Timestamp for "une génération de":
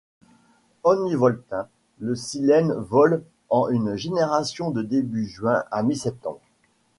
3.69-4.81